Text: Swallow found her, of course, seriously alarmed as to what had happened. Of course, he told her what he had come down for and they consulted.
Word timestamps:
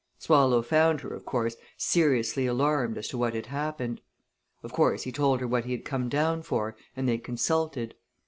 Swallow 0.17 0.63
found 0.63 1.01
her, 1.01 1.13
of 1.13 1.25
course, 1.25 1.57
seriously 1.77 2.47
alarmed 2.47 2.97
as 2.97 3.07
to 3.09 3.19
what 3.19 3.35
had 3.35 3.45
happened. 3.45 4.01
Of 4.63 4.73
course, 4.73 5.03
he 5.03 5.11
told 5.11 5.39
her 5.41 5.47
what 5.47 5.65
he 5.65 5.73
had 5.73 5.85
come 5.85 6.09
down 6.09 6.41
for 6.41 6.75
and 6.95 7.07
they 7.07 7.19
consulted. 7.19 7.93